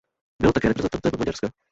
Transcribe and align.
Byl 0.41 0.51
také 0.51 0.67
reprezentantem 0.67 1.11
Maďarska. 1.19 1.51